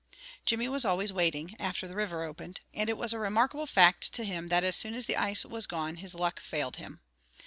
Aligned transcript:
Jimmy 0.47 0.67
was 0.67 0.83
always 0.83 1.13
waiting, 1.13 1.55
after 1.59 1.87
the 1.87 1.93
river 1.95 2.23
opened, 2.23 2.61
and 2.73 2.89
it 2.89 2.97
was 2.97 3.13
a 3.13 3.19
remarkable 3.19 3.67
fact 3.67 4.11
to 4.13 4.23
him 4.23 4.47
that 4.47 4.63
as 4.63 4.75
soon 4.75 4.95
as 4.95 5.05
the 5.05 5.15
ice 5.15 5.45
was 5.45 5.67
gone 5.67 5.97
his 5.97 6.15
luck 6.15 6.39
failed 6.39 6.77
him. 6.77 7.01